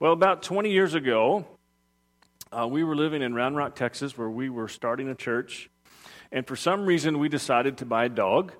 [0.00, 1.46] Well, about 20 years ago,
[2.52, 5.70] uh, we were living in Round Rock, Texas, where we were starting a church.
[6.32, 8.52] And for some reason, we decided to buy a dog.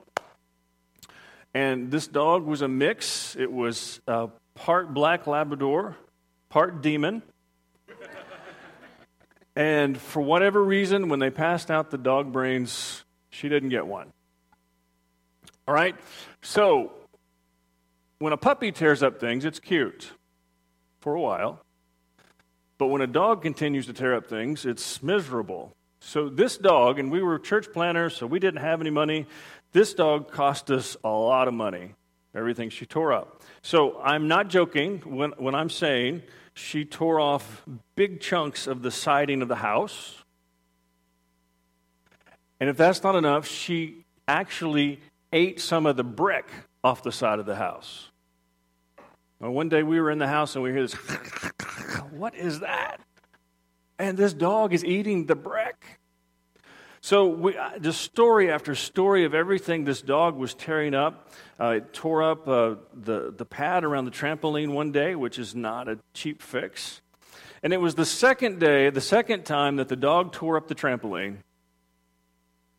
[1.53, 3.37] And this dog was a mix.
[3.37, 5.97] It was uh, part black Labrador,
[6.51, 7.23] part demon.
[9.57, 14.13] and for whatever reason, when they passed out the dog brains, she didn't get one.
[15.67, 15.97] All right?
[16.43, 16.93] So,
[18.19, 20.13] when a puppy tears up things, it's cute
[21.01, 21.61] for a while.
[22.79, 25.73] But when a dog continues to tear up things, it's miserable.
[26.01, 29.27] So, this dog, and we were church planters, so we didn't have any money.
[29.73, 31.95] This dog cost us a lot of money,
[32.35, 33.43] everything she tore up.
[33.63, 36.23] So, I'm not joking when, when I'm saying
[36.55, 37.63] she tore off
[37.97, 40.23] big chunks of the siding of the house.
[42.61, 45.01] And if that's not enough, she actually
[45.35, 46.49] ate some of the brick
[46.83, 48.11] off the side of the house.
[49.41, 50.95] Well, one day we were in the house and we hear this,
[52.13, 53.01] what is that?
[53.99, 56.01] And this dog is eating the brick.
[57.01, 61.33] So, we, uh, just story after story of everything this dog was tearing up.
[61.61, 65.55] Uh, it tore up uh, the, the pad around the trampoline one day, which is
[65.55, 67.03] not a cheap fix.
[67.63, 70.75] And it was the second day, the second time that the dog tore up the
[70.75, 71.39] trampoline,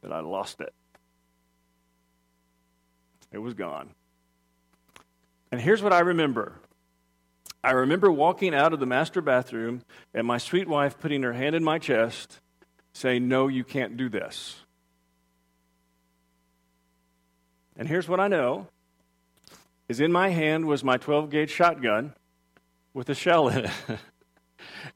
[0.01, 0.73] that I lost it.
[3.35, 3.89] It was gone.
[5.51, 6.53] And here's what I remember
[7.61, 9.81] I remember walking out of the master bathroom
[10.13, 12.39] and my sweet wife putting her hand in my chest,
[12.93, 14.55] saying, No, you can't do this.
[17.75, 18.67] And here's what I know
[19.89, 22.13] is in my hand was my 12 gauge shotgun
[22.93, 23.71] with a shell in it.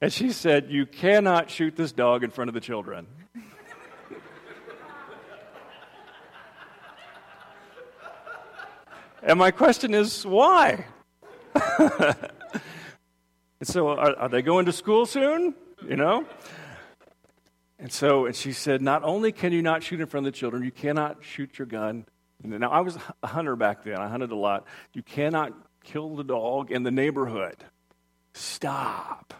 [0.01, 3.05] and she said, You cannot shoot this dog in front of the children.
[9.21, 10.85] And my question is, why?
[11.79, 12.15] and
[13.63, 15.53] so, are, are, they going to school soon?
[15.87, 16.25] You know?
[17.77, 20.37] And so, and she said, not only can you not shoot in front of the
[20.37, 22.05] children, you cannot shoot your gun.
[22.43, 24.65] Now, I was a hunter back then, I hunted a lot.
[24.93, 25.53] You cannot
[25.83, 27.57] kill the dog in the neighborhood.
[28.33, 29.33] Stop.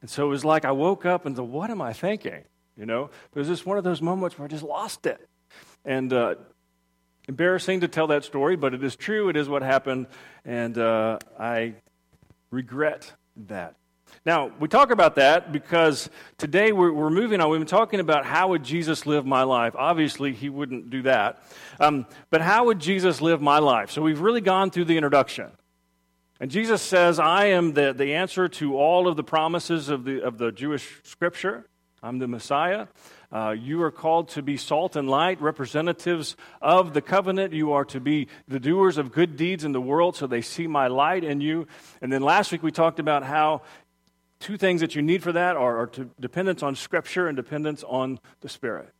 [0.00, 2.44] And so it was like I woke up and said, what am I thinking?
[2.76, 5.26] You know, it was just one of those moments where I just lost it.
[5.84, 6.34] And uh,
[7.28, 9.28] Embarrassing to tell that story, but it is true.
[9.28, 10.06] It is what happened,
[10.44, 11.74] and uh, I
[12.50, 13.12] regret
[13.48, 13.74] that.
[14.24, 17.50] Now, we talk about that because today we're, we're, moving on.
[17.50, 19.74] We've been talking about how would Jesus live my life.
[19.76, 21.42] Obviously, he wouldn't do that.
[21.80, 23.90] Um, but how would Jesus live my life?
[23.90, 25.50] So we've really gone through the introduction.
[26.40, 30.22] And Jesus says, I am the, the answer to all of the promises of the,
[30.22, 31.66] of the Jewish scripture.
[32.02, 32.88] I'm the Messiah.
[33.32, 37.52] Uh, you are called to be salt and light, representatives of the covenant.
[37.52, 40.66] You are to be the doers of good deeds in the world so they see
[40.66, 41.66] my light in you.
[42.00, 43.62] And then last week we talked about how
[44.38, 48.20] two things that you need for that are, are dependence on Scripture and dependence on
[48.40, 48.92] the Spirit.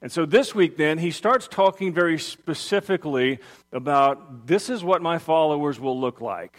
[0.00, 3.40] And so this week, then, he starts talking very specifically
[3.72, 6.56] about this is what my followers will look like.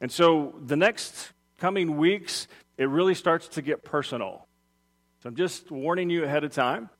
[0.00, 2.48] And so the next coming weeks,
[2.78, 4.47] it really starts to get personal.
[5.22, 6.90] So I'm just warning you ahead of time.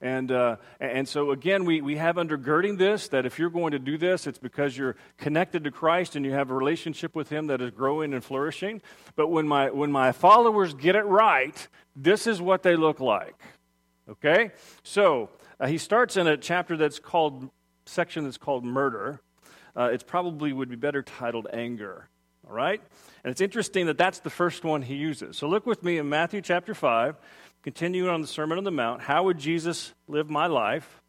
[0.00, 3.78] And, uh, and so, again, we, we have undergirding this that if you're going to
[3.78, 7.46] do this, it's because you're connected to Christ and you have a relationship with Him
[7.46, 8.82] that is growing and flourishing.
[9.16, 13.34] But when my, when my followers get it right, this is what they look like.
[14.08, 14.50] Okay?
[14.82, 17.48] So, uh, he starts in a chapter that's called,
[17.86, 19.20] section that's called murder.
[19.74, 22.08] Uh, it probably would be better titled anger.
[22.46, 22.80] All right?
[23.24, 25.38] And it's interesting that that's the first one he uses.
[25.38, 27.16] So, look with me in Matthew chapter 5.
[27.64, 31.00] Continuing on the Sermon on the Mount, how would Jesus live my life?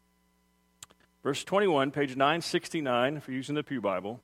[1.22, 4.22] Verse 21, page 969, if you're using the Pew Bible.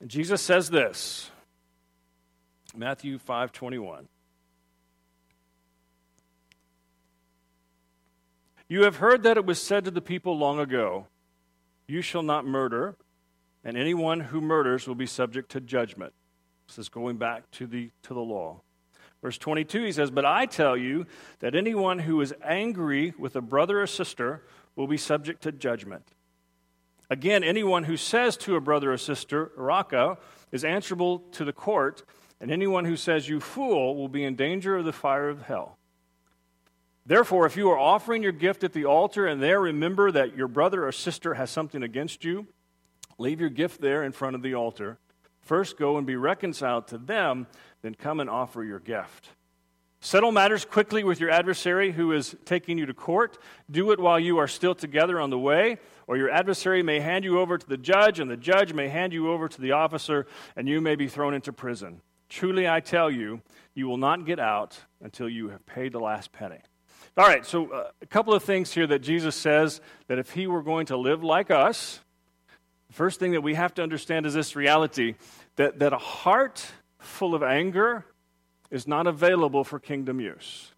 [0.00, 1.32] And Jesus says this
[2.76, 4.06] Matthew 5:21
[8.68, 11.08] You have heard that it was said to the people long ago,
[11.88, 12.94] you shall not murder,
[13.64, 16.14] and anyone who murders will be subject to judgment.
[16.72, 18.62] This is going back to the, to the law.
[19.20, 21.04] Verse 22, he says, But I tell you
[21.40, 24.42] that anyone who is angry with a brother or sister
[24.74, 26.12] will be subject to judgment.
[27.10, 30.16] Again, anyone who says to a brother or sister, Raca,
[30.50, 32.04] is answerable to the court,
[32.40, 35.76] and anyone who says, You fool, will be in danger of the fire of hell.
[37.04, 40.48] Therefore, if you are offering your gift at the altar and there remember that your
[40.48, 42.46] brother or sister has something against you,
[43.18, 44.96] leave your gift there in front of the altar.
[45.42, 47.46] First, go and be reconciled to them,
[47.82, 49.28] then come and offer your gift.
[50.00, 53.38] Settle matters quickly with your adversary who is taking you to court.
[53.70, 55.78] Do it while you are still together on the way,
[56.08, 59.12] or your adversary may hand you over to the judge, and the judge may hand
[59.12, 62.00] you over to the officer, and you may be thrown into prison.
[62.28, 63.42] Truly, I tell you,
[63.74, 66.58] you will not get out until you have paid the last penny.
[67.16, 70.46] All right, so uh, a couple of things here that Jesus says that if he
[70.46, 72.00] were going to live like us,
[72.92, 75.14] first thing that we have to understand is this reality
[75.56, 76.66] that, that a heart
[76.98, 78.04] full of anger
[78.70, 80.72] is not available for kingdom use.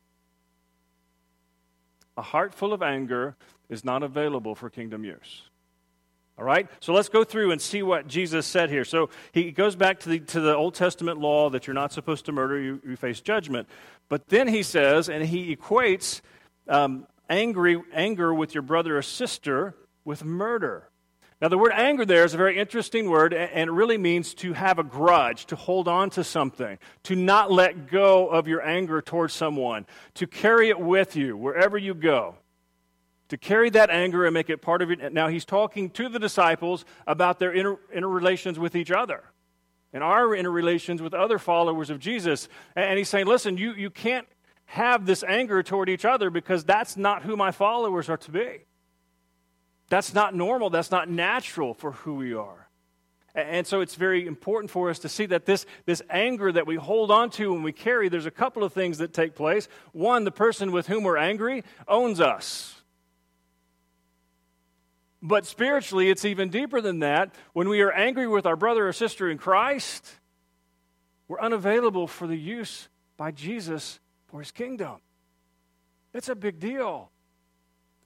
[2.16, 3.36] A heart full of anger
[3.68, 5.42] is not available for kingdom use.
[6.36, 6.68] All right?
[6.80, 8.84] So let's go through and see what Jesus said here.
[8.84, 12.24] So he goes back to the, to the Old Testament law that you're not supposed
[12.26, 13.68] to murder, you, you face judgment.
[14.08, 16.20] But then he says, and he equates
[16.68, 20.88] um, angry, anger with your brother or sister with murder.
[21.40, 24.52] Now, the word anger there is a very interesting word, and it really means to
[24.52, 29.02] have a grudge, to hold on to something, to not let go of your anger
[29.02, 29.84] towards someone,
[30.14, 32.36] to carry it with you wherever you go,
[33.28, 35.12] to carry that anger and make it part of it.
[35.12, 39.24] Now, he's talking to the disciples about their inter, interrelations with each other
[39.94, 42.48] and our interrelations with other followers of Jesus.
[42.74, 44.26] And he's saying, listen, you, you can't
[44.66, 48.64] have this anger toward each other because that's not who my followers are to be.
[49.94, 50.70] That's not normal.
[50.70, 52.68] That's not natural for who we are.
[53.32, 56.74] And so it's very important for us to see that this, this anger that we
[56.74, 59.68] hold on to when we carry, there's a couple of things that take place.
[59.92, 62.82] One, the person with whom we're angry owns us.
[65.22, 67.32] But spiritually, it's even deeper than that.
[67.52, 70.10] When we are angry with our brother or sister in Christ,
[71.28, 74.96] we're unavailable for the use by Jesus for his kingdom.
[76.12, 77.12] It's a big deal.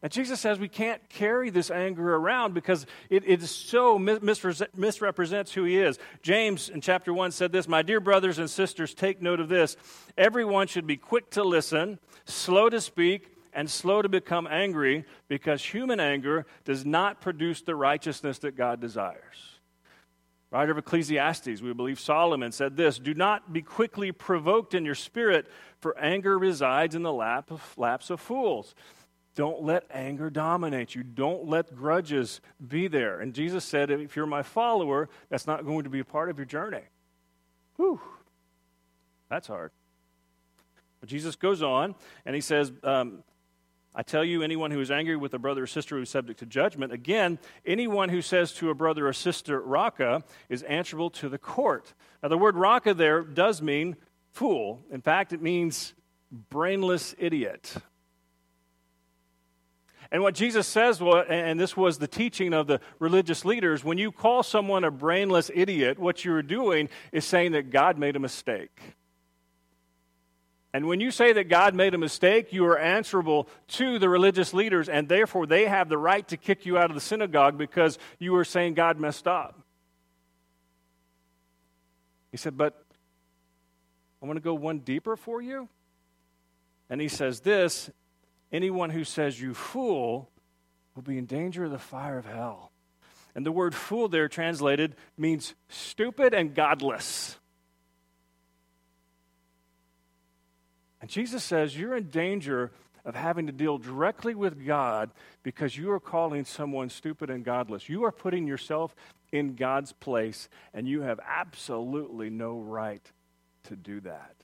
[0.00, 5.64] And Jesus says we can't carry this anger around because it, it so misrepresents who
[5.64, 5.98] he is.
[6.22, 9.76] James in chapter 1 said this My dear brothers and sisters, take note of this.
[10.16, 15.64] Everyone should be quick to listen, slow to speak, and slow to become angry because
[15.64, 19.58] human anger does not produce the righteousness that God desires.
[20.50, 24.94] Writer of Ecclesiastes, we believe Solomon said this Do not be quickly provoked in your
[24.94, 25.46] spirit,
[25.80, 28.74] for anger resides in the lap of, laps of fools.
[29.38, 31.04] Don't let anger dominate you.
[31.04, 33.20] Don't let grudges be there.
[33.20, 36.38] And Jesus said, if you're my follower, that's not going to be a part of
[36.38, 36.82] your journey.
[37.76, 38.00] Whew.
[39.30, 39.70] That's hard.
[40.98, 41.94] But Jesus goes on
[42.26, 43.22] and he says, um,
[43.94, 46.46] I tell you, anyone who is angry with a brother or sister is subject to
[46.46, 51.38] judgment, again, anyone who says to a brother or sister, Raca, is answerable to the
[51.38, 51.94] court.
[52.24, 53.98] Now, the word Raca there does mean
[54.32, 54.80] fool.
[54.90, 55.94] In fact, it means
[56.50, 57.76] brainless idiot.
[60.10, 64.10] And what Jesus says, and this was the teaching of the religious leaders, when you
[64.10, 68.80] call someone a brainless idiot, what you're doing is saying that God made a mistake.
[70.72, 74.54] And when you say that God made a mistake, you are answerable to the religious
[74.54, 77.98] leaders, and therefore they have the right to kick you out of the synagogue because
[78.18, 79.58] you are saying God messed up.
[82.30, 82.82] He said, But
[84.22, 85.68] I want to go one deeper for you.
[86.90, 87.90] And he says this
[88.52, 90.30] Anyone who says you fool
[90.94, 92.72] will be in danger of the fire of hell.
[93.34, 97.38] And the word fool there translated means stupid and godless.
[101.00, 102.72] And Jesus says you're in danger
[103.04, 105.10] of having to deal directly with God
[105.42, 107.88] because you are calling someone stupid and godless.
[107.88, 108.94] You are putting yourself
[109.30, 113.02] in God's place, and you have absolutely no right
[113.64, 114.34] to do that.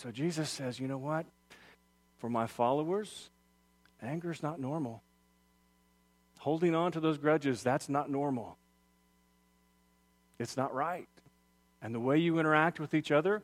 [0.00, 1.26] So Jesus says, you know what?
[2.16, 3.28] For my followers,
[4.00, 5.02] anger is not normal.
[6.38, 8.56] Holding on to those grudges, that's not normal.
[10.38, 11.06] It's not right.
[11.82, 13.42] And the way you interact with each other,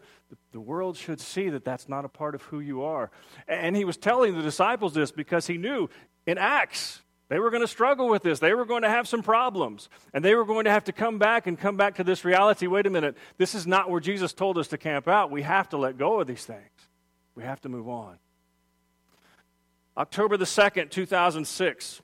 [0.53, 3.11] the world should see that that's not a part of who you are.
[3.47, 5.91] And he was telling the disciples this because he knew
[6.27, 8.39] in Acts, they were going to struggle with this.
[8.39, 9.89] They were going to have some problems.
[10.15, 12.67] And they were going to have to come back and come back to this reality
[12.67, 15.31] wait a minute, this is not where Jesus told us to camp out.
[15.31, 16.71] We have to let go of these things,
[17.35, 18.19] we have to move on.
[19.97, 22.03] October the 2nd, 2006,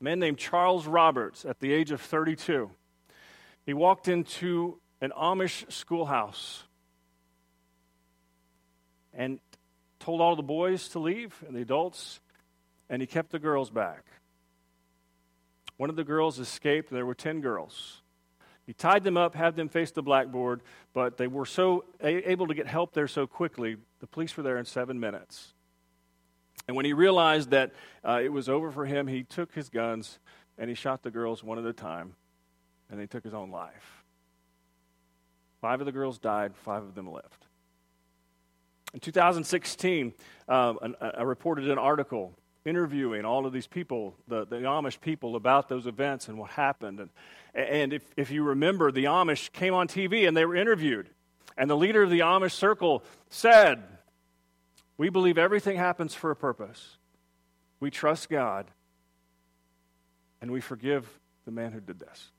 [0.00, 2.70] a man named Charles Roberts, at the age of 32,
[3.66, 6.62] he walked into an Amish schoolhouse
[9.12, 9.40] and
[9.98, 12.20] told all the boys to leave and the adults
[12.88, 14.04] and he kept the girls back.
[15.76, 16.90] One of the girls escaped.
[16.90, 18.02] There were 10 girls.
[18.66, 20.60] He tied them up, had them face the blackboard,
[20.92, 24.58] but they were so able to get help there so quickly, the police were there
[24.58, 25.54] in seven minutes.
[26.66, 27.72] And when he realized that
[28.04, 30.18] uh, it was over for him, he took his guns
[30.58, 32.14] and he shot the girls one at a time,
[32.90, 34.04] and he took his own life.
[35.60, 37.46] Five of the girls died, five of them lived.
[38.92, 40.12] In 2016,
[40.48, 42.34] um, I reported an article
[42.68, 47.00] interviewing all of these people, the, the Amish people, about those events and what happened.
[47.00, 47.10] And,
[47.54, 51.08] and if, if you remember, the Amish came on TV and they were interviewed.
[51.56, 53.82] And the leader of the Amish circle said,
[54.96, 56.98] We believe everything happens for a purpose.
[57.80, 58.66] We trust God.
[60.40, 61.08] And we forgive
[61.44, 62.30] the man who did this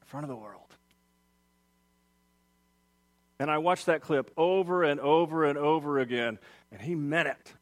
[0.00, 0.68] in front of the world.
[3.38, 6.38] And I watched that clip over and over and over again,
[6.72, 7.54] and he meant it.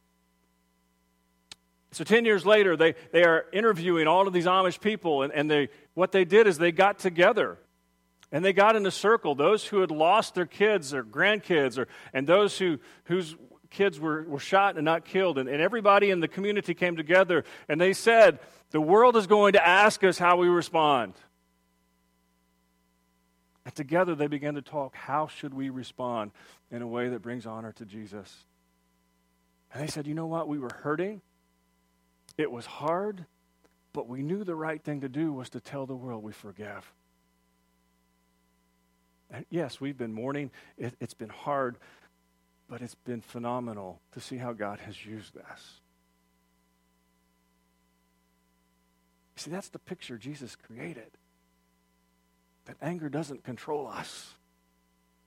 [1.96, 5.50] So 10 years later, they, they are interviewing all of these Amish people, and, and
[5.50, 7.56] they, what they did is they got together
[8.30, 9.34] and they got in a circle.
[9.34, 13.34] Those who had lost their kids or grandkids, or, and those who, whose
[13.70, 15.38] kids were, were shot and not killed.
[15.38, 18.40] And, and everybody in the community came together and they said,
[18.72, 21.14] The world is going to ask us how we respond.
[23.64, 26.32] And together they began to talk how should we respond
[26.70, 28.44] in a way that brings honor to Jesus?
[29.72, 30.46] And they said, you know what?
[30.46, 31.22] We were hurting.
[32.38, 33.24] It was hard,
[33.92, 36.92] but we knew the right thing to do was to tell the world we forgive.
[39.30, 40.50] And yes, we've been mourning.
[40.76, 41.78] It, has been hard,
[42.68, 45.80] but it's been phenomenal to see how God has used this.
[49.36, 51.10] See, that's the picture Jesus created
[52.66, 54.34] that anger doesn't control us,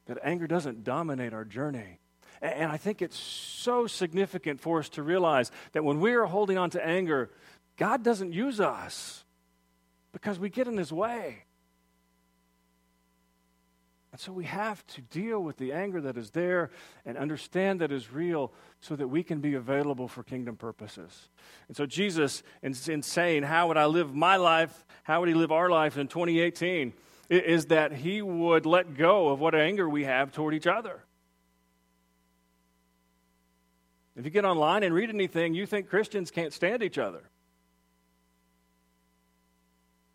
[0.06, 2.00] that anger doesn't dominate our journey.
[2.42, 6.58] And I think it's so significant for us to realize that when we are holding
[6.58, 7.30] on to anger,
[7.78, 9.24] God doesn't use us
[10.12, 11.44] because we get in His way.
[14.12, 16.72] And so we have to deal with the anger that is there
[17.06, 21.30] and understand that is real so that we can be available for kingdom purposes.
[21.68, 24.86] And so Jesus, in, in saying, How would I live my life?
[25.04, 26.94] How would He live our life in 2018?
[27.30, 31.04] is that he would let go of what anger we have toward each other.
[34.20, 37.24] If you get online and read anything, you think Christians can't stand each other.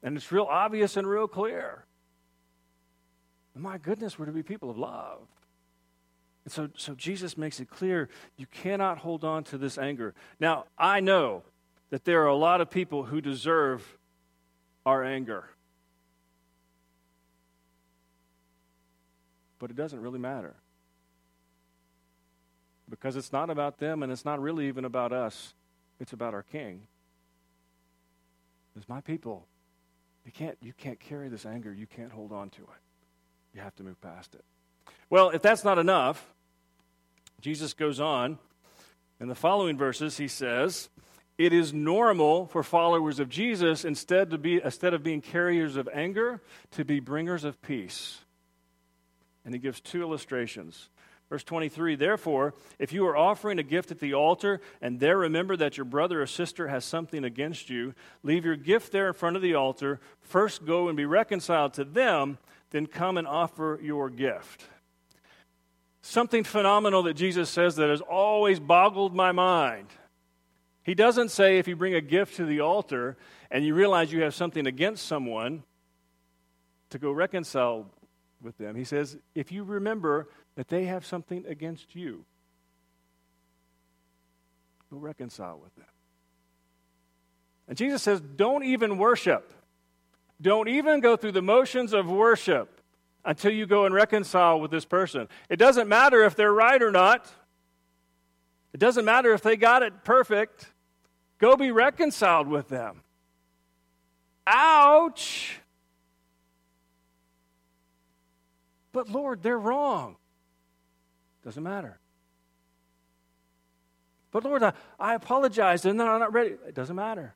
[0.02, 1.84] And it's real obvious and real clear.
[3.56, 5.20] My goodness, we're to be people of love.
[6.44, 10.14] And so, so Jesus makes it clear you cannot hold on to this anger.
[10.38, 11.42] Now, I know
[11.90, 13.96] that there are a lot of people who deserve
[14.84, 15.48] our anger.
[19.64, 20.54] but it doesn't really matter.
[22.88, 25.54] Because it's not about them and it's not really even about us.
[26.00, 26.82] It's about our king.
[28.76, 29.46] It's my people.
[30.24, 31.72] You can't, you can't carry this anger.
[31.72, 32.82] You can't hold on to it.
[33.54, 34.44] You have to move past it.
[35.10, 36.32] Well, if that's not enough,
[37.40, 38.38] Jesus goes on.
[39.20, 40.88] In the following verses, he says,
[41.38, 45.88] It is normal for followers of Jesus, instead, to be, instead of being carriers of
[45.92, 46.40] anger,
[46.72, 48.20] to be bringers of peace.
[49.44, 50.88] And he gives two illustrations.
[51.34, 55.56] Verse 23 Therefore, if you are offering a gift at the altar and there remember
[55.56, 59.34] that your brother or sister has something against you, leave your gift there in front
[59.34, 59.98] of the altar.
[60.20, 62.38] First go and be reconciled to them,
[62.70, 64.62] then come and offer your gift.
[66.02, 69.88] Something phenomenal that Jesus says that has always boggled my mind.
[70.84, 73.16] He doesn't say if you bring a gift to the altar
[73.50, 75.64] and you realize you have something against someone,
[76.90, 77.90] to go reconcile
[78.40, 78.76] with them.
[78.76, 82.24] He says, if you remember that they have something against you,
[84.90, 85.86] go reconcile with them.
[87.66, 89.52] And Jesus says, don't even worship.
[90.40, 92.80] Don't even go through the motions of worship
[93.24, 95.28] until you go and reconcile with this person.
[95.48, 97.32] It doesn't matter if they're right or not.
[98.74, 100.66] It doesn't matter if they got it perfect.
[101.38, 103.00] Go be reconciled with them.
[104.46, 105.58] Ouch!
[108.92, 110.16] But Lord, they're wrong.
[111.44, 111.98] Doesn't matter.
[114.30, 116.56] But Lord, I, I apologize and then I'm not ready.
[116.66, 117.34] It doesn't matter.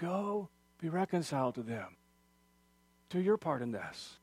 [0.00, 0.48] Go
[0.78, 1.96] be reconciled to them.
[3.10, 4.16] Do your part in this.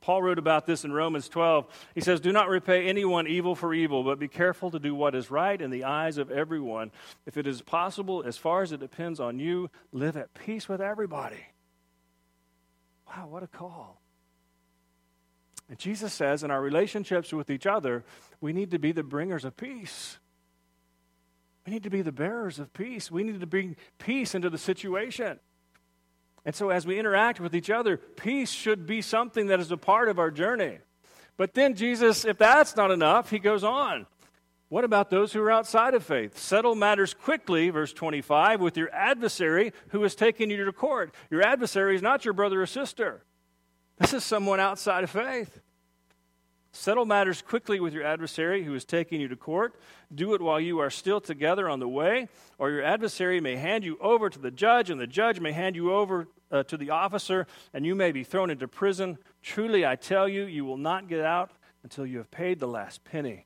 [0.00, 1.66] Paul wrote about this in Romans 12.
[1.94, 5.14] He says, Do not repay anyone evil for evil, but be careful to do what
[5.14, 6.92] is right in the eyes of everyone.
[7.24, 10.82] If it is possible, as far as it depends on you, live at peace with
[10.82, 11.46] everybody.
[13.06, 14.00] Wow, what a call.
[15.68, 18.04] And Jesus says in our relationships with each other,
[18.40, 20.18] we need to be the bringers of peace.
[21.66, 23.10] We need to be the bearers of peace.
[23.10, 25.38] We need to bring peace into the situation.
[26.44, 29.78] And so, as we interact with each other, peace should be something that is a
[29.78, 30.78] part of our journey.
[31.38, 34.06] But then, Jesus, if that's not enough, he goes on.
[34.68, 36.36] What about those who are outside of faith?
[36.38, 41.14] Settle matters quickly, verse 25, with your adversary who is taking you to court.
[41.30, 43.24] Your adversary is not your brother or sister.
[43.98, 45.60] This is someone outside of faith.
[46.72, 49.76] Settle matters quickly with your adversary who is taking you to court.
[50.12, 53.84] Do it while you are still together on the way, or your adversary may hand
[53.84, 56.90] you over to the judge, and the judge may hand you over uh, to the
[56.90, 59.18] officer, and you may be thrown into prison.
[59.40, 61.52] Truly, I tell you, you will not get out
[61.84, 63.44] until you have paid the last penny.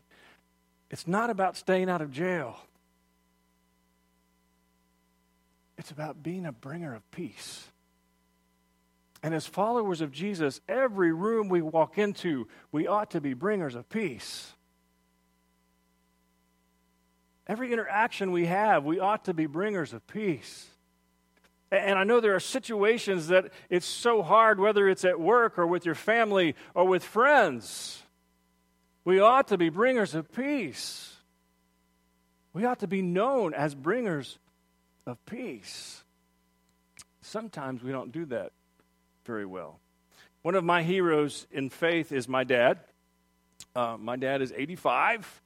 [0.90, 2.56] It's not about staying out of jail,
[5.76, 7.68] it's about being a bringer of peace.
[9.22, 13.74] And as followers of Jesus, every room we walk into, we ought to be bringers
[13.74, 14.52] of peace.
[17.46, 20.68] Every interaction we have, we ought to be bringers of peace.
[21.70, 25.66] And I know there are situations that it's so hard, whether it's at work or
[25.66, 28.02] with your family or with friends.
[29.04, 31.16] We ought to be bringers of peace.
[32.52, 34.38] We ought to be known as bringers
[35.06, 36.04] of peace.
[37.20, 38.52] Sometimes we don't do that
[39.28, 39.78] very well.
[40.40, 42.78] One of my heroes in faith is my dad.
[43.76, 45.42] Uh, my dad is 85.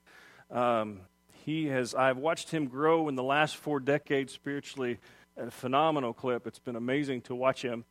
[0.53, 1.01] Um,
[1.45, 5.01] he has, I've watched him grow in the last four decades spiritually
[5.37, 6.47] at a phenomenal clip.
[6.47, 7.85] It's been amazing to watch him.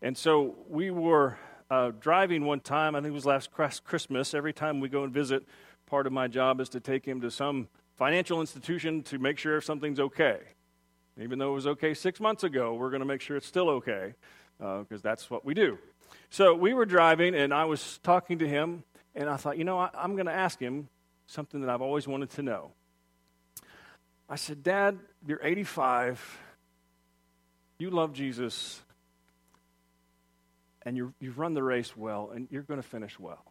[0.00, 1.36] And so we were
[1.70, 3.50] uh, driving one time, I think it was last
[3.84, 4.32] Christmas.
[4.32, 5.46] Every time we go and visit,
[5.84, 9.58] part of my job is to take him to some financial institution to make sure
[9.58, 10.38] if something's okay.
[11.20, 13.68] Even though it was okay six months ago, we're going to make sure it's still
[13.68, 14.14] okay
[14.58, 15.78] because uh, that's what we do.
[16.30, 18.84] So we were driving, and I was talking to him,
[19.14, 20.88] and I thought, you know, I, I'm going to ask him
[21.26, 22.72] something that I've always wanted to know.
[24.28, 26.40] I said, Dad, you're 85,
[27.78, 28.82] you love Jesus,
[30.82, 33.44] and you have run the race well, and you're going to finish well.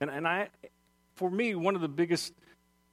[0.00, 0.48] And, and I,
[1.14, 2.32] for me, one of the biggest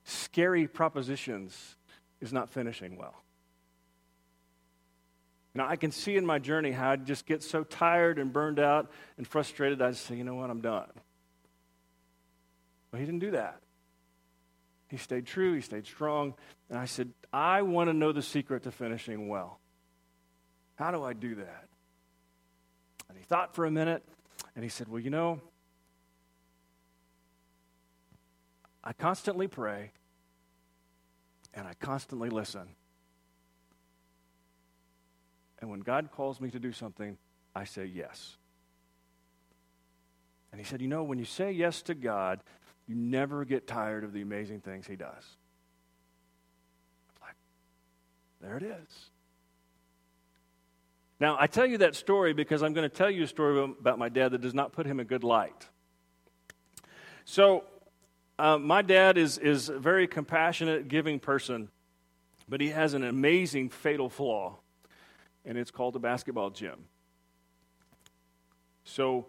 [0.04, 1.76] scary propositions
[2.22, 3.16] is not finishing well.
[5.56, 8.60] Know, I can see in my journey how I'd just get so tired and burned
[8.60, 10.90] out and frustrated, I'd say, you know what, I'm done.
[12.92, 13.62] But he didn't do that.
[14.90, 16.34] He stayed true, he stayed strong.
[16.70, 19.60] And I said, I want to know the secret to finishing well.
[20.76, 21.66] How do I do that?
[23.08, 24.04] And he thought for a minute,
[24.56, 25.40] and he said, Well, you know,
[28.84, 29.92] I constantly pray,
[31.54, 32.68] and I constantly listen.
[35.66, 37.18] And when God calls me to do something,
[37.56, 38.38] I say yes.
[40.52, 42.42] And he said, You know, when you say yes to God,
[42.86, 45.24] you never get tired of the amazing things he does.
[47.20, 47.34] Like,
[48.42, 49.10] there it is.
[51.20, 53.98] Now, I tell you that story because I'm going to tell you a story about
[53.98, 55.68] my dad that does not put him in good light.
[57.24, 57.64] So,
[58.38, 61.70] uh, my dad is, is a very compassionate, giving person,
[62.48, 64.60] but he has an amazing fatal flaw
[65.46, 66.86] and it's called a basketball gym.
[68.84, 69.26] So,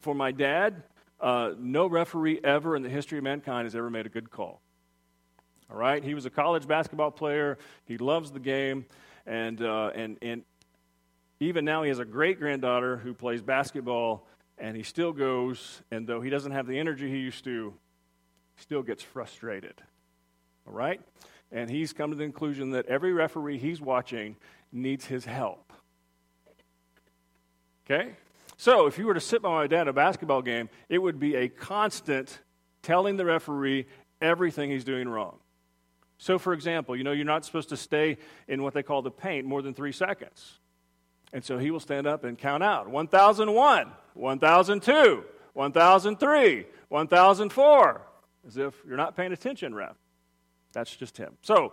[0.00, 0.82] for my dad,
[1.20, 4.60] uh, no referee ever in the history of mankind has ever made a good call.
[5.70, 6.02] All right?
[6.02, 8.86] He was a college basketball player, he loves the game,
[9.26, 10.42] and, uh, and, and
[11.40, 14.26] even now he has a great granddaughter who plays basketball,
[14.58, 17.74] and he still goes, and though he doesn't have the energy he used to,
[18.56, 19.74] still gets frustrated.
[20.66, 21.00] All right?
[21.50, 24.36] And he's come to the conclusion that every referee he's watching
[24.70, 25.72] needs his help.
[27.86, 28.10] Okay?
[28.56, 31.18] So, if you were to sit by my dad at a basketball game, it would
[31.18, 32.40] be a constant
[32.82, 33.86] telling the referee
[34.20, 35.38] everything he's doing wrong.
[36.18, 39.10] So, for example, you know, you're not supposed to stay in what they call the
[39.10, 40.58] paint more than three seconds.
[41.32, 48.02] And so he will stand up and count out 1001, 1002, 1003, 1004,
[48.46, 49.96] as if you're not paying attention, ref.
[50.72, 51.36] That's just him.
[51.42, 51.72] So,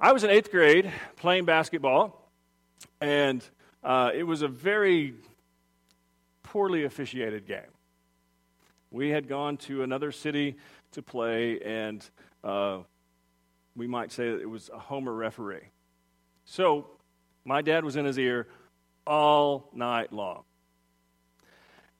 [0.00, 2.30] I was in eighth grade playing basketball,
[3.00, 3.42] and
[3.82, 5.14] uh, it was a very
[6.42, 7.60] poorly officiated game.
[8.90, 10.56] We had gone to another city
[10.92, 12.08] to play, and
[12.42, 12.78] uh,
[13.76, 15.68] we might say that it was a homer referee.
[16.44, 16.86] So
[17.44, 18.48] my dad was in his ear
[19.06, 20.42] all night long.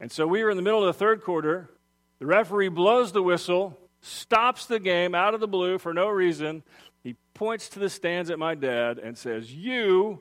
[0.00, 1.70] And so we were in the middle of the third quarter.
[2.18, 6.62] The referee blows the whistle, stops the game out of the blue for no reason,
[7.02, 10.20] he points to the stands at my dad and says, You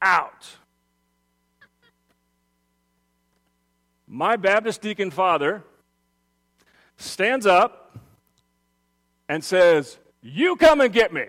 [0.00, 0.56] out.
[4.06, 5.64] My Baptist deacon father
[6.96, 7.98] stands up
[9.28, 11.26] and says, You come and get me.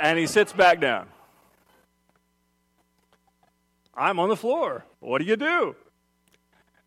[0.00, 1.08] and he sits back down.
[3.94, 4.86] I'm on the floor.
[5.00, 5.76] What do you do?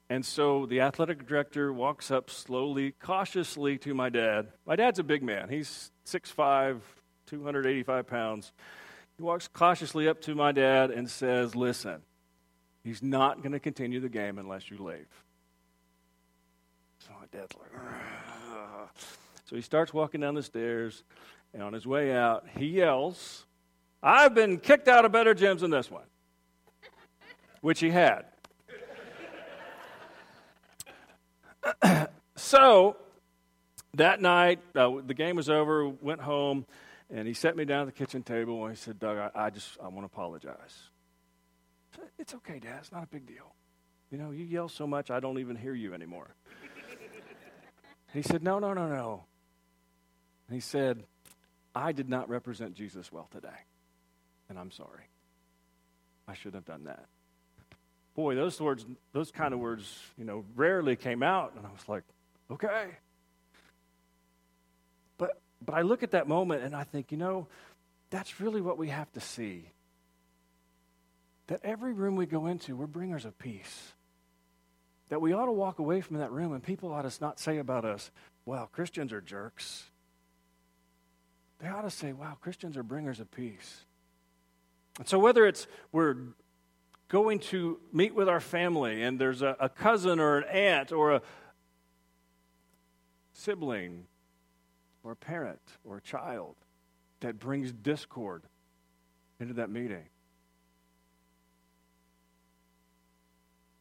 [0.09, 4.49] And so the athletic director walks up slowly, cautiously to my dad.
[4.65, 5.49] My dad's a big man.
[5.49, 6.81] He's 6'5,
[7.25, 8.53] 285 pounds.
[9.17, 12.01] He walks cautiously up to my dad and says, Listen,
[12.85, 15.07] He's not going to continue the game unless you leave.
[16.99, 18.89] So my dad's like, Ugh.
[19.45, 21.03] so he starts walking down the stairs,
[21.51, 23.47] and on his way out, he yells,
[24.03, 26.05] I've been kicked out of better gyms than this one,
[27.61, 28.25] which he had.
[32.35, 32.97] so
[33.95, 36.65] that night, uh, the game was over, went home,
[37.09, 39.49] and he set me down at the kitchen table and he said, Doug, I, I
[39.49, 40.89] just, I want to apologize.
[41.95, 42.77] Said, it's okay, Dad.
[42.79, 43.53] It's not a big deal.
[44.11, 46.35] You know, you yell so much, I don't even hear you anymore.
[48.13, 49.25] he said, No, no, no, no.
[50.47, 51.03] And he said,
[51.73, 53.65] I did not represent Jesus well today,
[54.49, 55.09] and I'm sorry.
[56.27, 57.05] I shouldn't have done that.
[58.15, 61.87] Boy, those words, those kind of words, you know, rarely came out, and I was
[61.87, 62.03] like,
[62.49, 62.87] okay.
[65.17, 67.47] But but I look at that moment and I think, you know,
[68.09, 69.65] that's really what we have to see.
[71.47, 73.93] That every room we go into, we're bringers of peace.
[75.09, 77.57] That we ought to walk away from that room and people ought to not say
[77.57, 78.09] about us,
[78.45, 79.83] wow, Christians are jerks.
[81.59, 83.85] They ought to say, wow, Christians are bringers of peace.
[84.97, 86.15] And so whether it's we're
[87.07, 91.11] going to meet with our family and there's a, a cousin or an aunt or
[91.13, 91.21] a
[93.33, 94.05] sibling
[95.03, 96.55] or a parent or a child
[97.19, 98.43] that brings discord
[99.39, 100.05] into that meeting.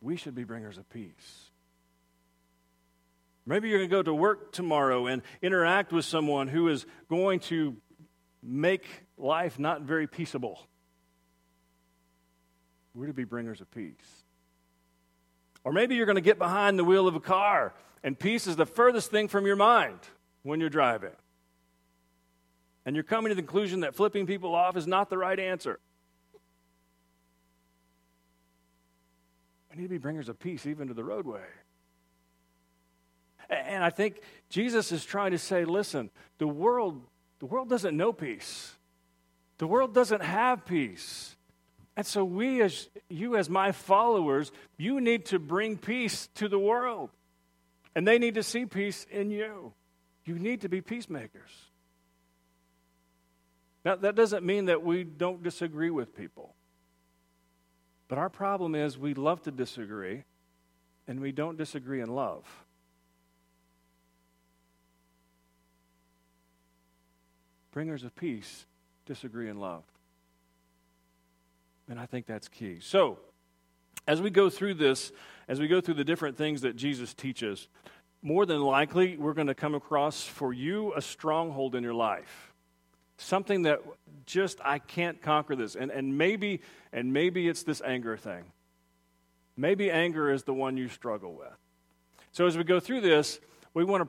[0.00, 1.50] We should be bringers of peace.
[3.46, 7.40] Maybe you're going to go to work tomorrow and interact with someone who is going
[7.40, 7.76] to
[8.42, 10.60] make life not very peaceable.
[12.94, 14.24] We're to be bringers of peace.
[15.64, 18.54] Or maybe you're going to get behind the wheel of a car and peace is
[18.54, 19.98] the furthest thing from your mind
[20.42, 21.16] when you're driving.
[22.84, 25.80] And you're coming to the conclusion that flipping people off is not the right answer.
[29.70, 31.40] We need to be bringers of peace even to the roadway.
[33.48, 37.02] And I think Jesus is trying to say, listen, the world,
[37.38, 38.74] the world doesn't know peace.
[39.56, 41.36] The world doesn't have peace.
[41.96, 46.58] And so we as you as my followers, you need to bring peace to the
[46.58, 47.10] world.
[47.94, 49.72] And they need to see peace in you.
[50.24, 51.50] You need to be peacemakers.
[53.84, 56.54] Now, that doesn't mean that we don't disagree with people.
[58.08, 60.24] But our problem is we love to disagree,
[61.06, 62.44] and we don't disagree in love.
[67.72, 68.66] Bringers of peace
[69.04, 69.84] disagree in love.
[71.88, 72.78] And I think that's key.
[72.80, 73.18] So,
[74.06, 75.12] as we go through this,
[75.48, 77.68] as we go through the different things that Jesus teaches,
[78.22, 82.52] more than likely we're going to come across for you a stronghold in your life.
[83.18, 83.80] Something that
[84.26, 85.76] just I can't conquer this.
[85.76, 86.60] And and maybe
[86.92, 88.44] and maybe it's this anger thing.
[89.56, 91.56] Maybe anger is the one you struggle with.
[92.32, 93.38] So as we go through this,
[93.74, 94.08] we want to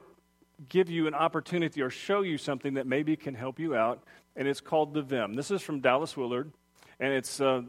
[0.70, 4.02] give you an opportunity or show you something that maybe can help you out,
[4.36, 5.34] and it's called the VIM.
[5.34, 6.52] This is from Dallas Willard,
[7.00, 7.62] and it's uh,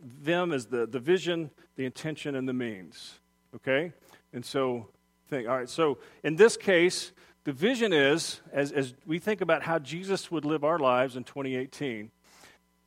[0.00, 3.18] VIM is the, the vision, the intention, and the means.
[3.54, 3.92] Okay?
[4.32, 4.88] And so
[5.28, 7.12] think, All right, so in this case,
[7.44, 11.24] the vision is, as, as we think about how Jesus would live our lives in
[11.24, 12.10] 2018,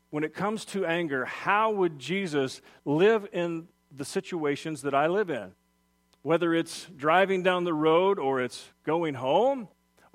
[0.10, 5.30] when it comes to anger, how would Jesus live in the situations that I live
[5.30, 5.52] in?
[6.22, 9.68] Whether it's driving down the road, or it's going home,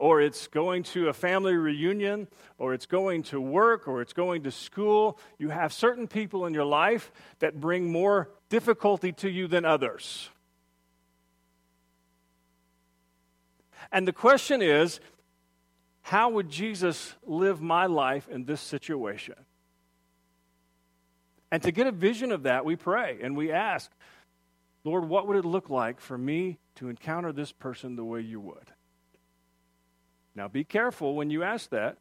[0.04, 4.42] or it's going to a family reunion, or it's going to work, or it's going
[4.42, 9.46] to school, you have certain people in your life that bring more difficulty to you
[9.48, 10.28] than others.
[13.90, 15.00] And the question is
[16.02, 19.36] how would Jesus live my life in this situation?
[21.50, 23.90] And to get a vision of that, we pray and we ask,
[24.84, 28.38] Lord, what would it look like for me to encounter this person the way you
[28.38, 28.70] would?
[30.34, 31.98] Now, be careful when you ask that,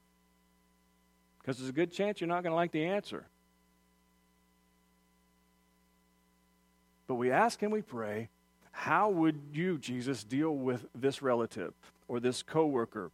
[1.39, 3.25] because there's a good chance you're not going to like the answer.
[7.05, 8.29] But we ask and we pray,
[8.71, 11.73] how would you, Jesus, deal with this relative
[12.07, 13.11] or this coworker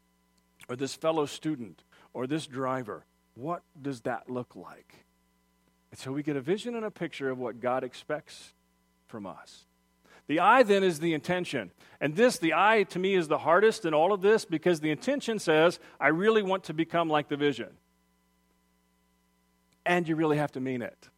[0.70, 3.06] or this fellow student or this driver?
[3.36, 5.06] What does that look like?
[5.92, 8.54] And so we get a vision and a picture of what God expects
[9.08, 9.66] from us.
[10.28, 11.72] The I then is the intention.
[12.02, 14.92] And this, the I to me, is the hardest in all of this because the
[14.92, 17.70] intention says, I really want to become like the vision.
[19.86, 21.10] And you really have to mean it.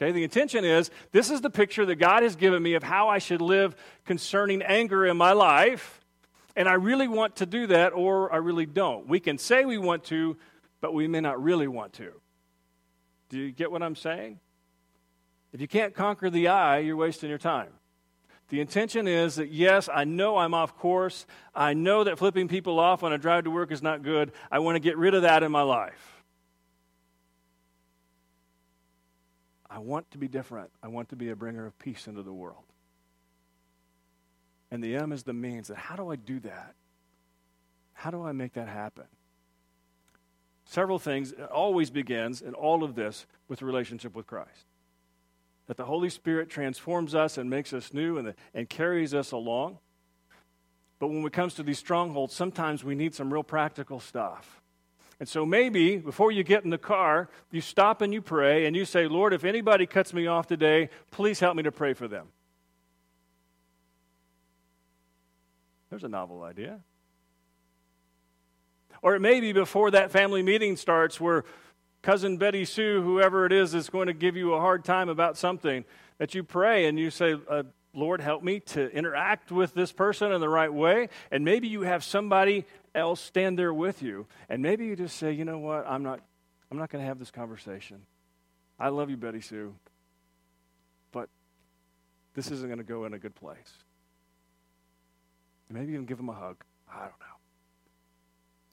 [0.00, 3.08] Okay, the intention is this is the picture that God has given me of how
[3.08, 6.00] I should live concerning anger in my life.
[6.54, 9.08] And I really want to do that, or I really don't.
[9.08, 10.36] We can say we want to,
[10.80, 12.12] but we may not really want to.
[13.28, 14.38] Do you get what I'm saying?
[15.52, 17.70] If you can't conquer the I, you're wasting your time.
[18.48, 21.26] The intention is that, yes, I know I'm off course.
[21.54, 24.32] I know that flipping people off on a drive to work is not good.
[24.50, 26.22] I want to get rid of that in my life.
[29.68, 30.70] I want to be different.
[30.82, 32.64] I want to be a bringer of peace into the world.
[34.70, 35.68] And the M is the means.
[35.68, 36.74] And how do I do that?
[37.92, 39.04] How do I make that happen?
[40.64, 41.32] Several things.
[41.32, 44.64] It always begins in all of this with relationship with Christ
[45.68, 49.78] that the Holy Spirit transforms us and makes us new and, and carries us along.
[50.98, 54.60] But when it comes to these strongholds, sometimes we need some real practical stuff.
[55.20, 58.74] And so maybe before you get in the car, you stop and you pray and
[58.74, 62.08] you say, Lord, if anybody cuts me off today, please help me to pray for
[62.08, 62.28] them.
[65.90, 66.80] There's a novel idea.
[69.02, 71.44] Or it may be before that family meeting starts where
[72.08, 75.36] cousin Betty Sue, whoever it is, is going to give you a hard time about
[75.36, 75.84] something,
[76.16, 80.32] that you pray and you say, uh, Lord, help me to interact with this person
[80.32, 81.10] in the right way.
[81.30, 84.26] And maybe you have somebody else stand there with you.
[84.48, 86.20] And maybe you just say, you know what, I'm not,
[86.70, 87.98] I'm not going to have this conversation.
[88.80, 89.74] I love you, Betty Sue,
[91.12, 91.28] but
[92.32, 93.84] this isn't going to go in a good place.
[95.68, 96.56] Maybe you can give them a hug.
[96.90, 97.37] I don't know.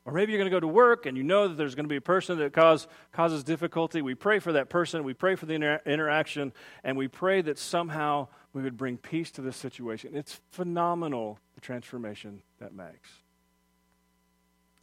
[0.05, 1.89] Or maybe you're going to go to work and you know that there's going to
[1.89, 4.03] be a person that cause, causes difficulty.
[4.03, 5.03] We pray for that person.
[5.03, 6.53] We pray for the inter- interaction.
[6.83, 10.15] And we pray that somehow we would bring peace to this situation.
[10.15, 13.09] It's phenomenal, the transformation that makes.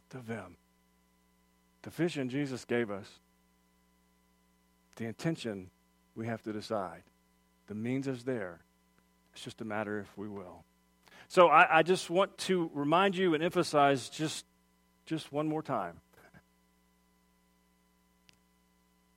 [0.09, 0.57] The Vim.
[1.83, 3.07] The vision Jesus gave us.
[4.97, 5.69] The intention
[6.15, 7.03] we have to decide.
[7.67, 8.59] The means is there.
[9.33, 10.65] It's just a matter if we will.
[11.29, 14.45] So I, I just want to remind you and emphasize just
[15.05, 15.99] just one more time.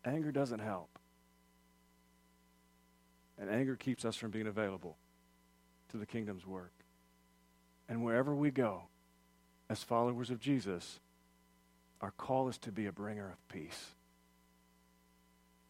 [0.05, 0.99] Anger doesn't help.
[3.38, 4.96] And anger keeps us from being available
[5.90, 6.72] to the kingdom's work.
[7.88, 8.85] And wherever we go,
[9.68, 11.01] as followers of Jesus,
[12.01, 13.94] our call is to be a bringer of peace.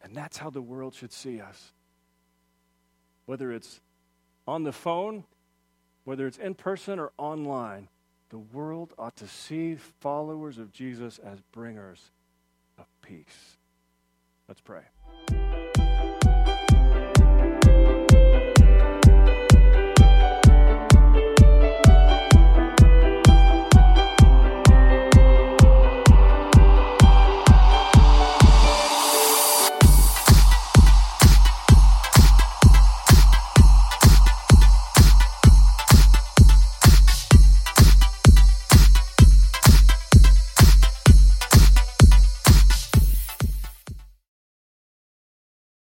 [0.01, 1.73] And that's how the world should see us.
[3.25, 3.81] Whether it's
[4.47, 5.25] on the phone,
[6.05, 7.89] whether it's in person or online,
[8.29, 12.11] the world ought to see followers of Jesus as bringers
[12.77, 13.57] of peace.
[14.47, 14.83] Let's pray.